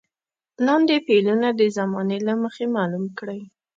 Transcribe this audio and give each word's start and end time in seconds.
لاندې 0.65 0.95
فعلونه 1.05 1.49
د 1.59 1.61
زمانې 1.77 2.17
له 2.27 2.33
مخې 2.43 2.65
معلوم 2.75 3.05
کړئ. 3.17 3.41